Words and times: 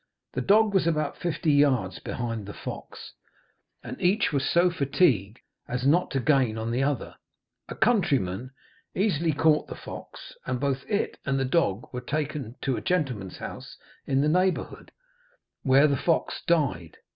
The 0.33 0.41
dog 0.41 0.73
was 0.73 0.87
about 0.87 1.15
fifty 1.19 1.51
yards 1.51 1.99
behind 1.99 2.47
the 2.47 2.55
fox, 2.55 3.13
and 3.83 4.01
each 4.01 4.33
was 4.33 4.43
so 4.49 4.71
fatigued 4.71 5.37
as 5.67 5.85
not 5.85 6.09
to 6.09 6.19
gain 6.19 6.57
on 6.57 6.71
the 6.71 6.81
other. 6.81 7.17
A 7.69 7.75
countryman 7.75 8.49
very 8.95 9.05
easily 9.05 9.31
caught 9.31 9.67
the 9.67 9.75
fox, 9.75 10.33
and 10.47 10.59
both 10.59 10.89
it 10.89 11.19
and 11.23 11.39
the 11.39 11.45
dog 11.45 11.87
were 11.93 12.01
taken 12.01 12.55
to 12.61 12.77
a 12.77 12.81
gentleman's 12.81 13.37
house 13.37 13.77
in 14.07 14.21
the 14.21 14.27
neighbourhood, 14.27 14.91
where 15.61 15.85
the 15.85 15.97
fox 15.97 16.41
died. 16.47 16.97